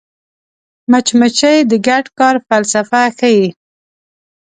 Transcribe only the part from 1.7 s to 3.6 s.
د ګډ کار فلسفه ښيي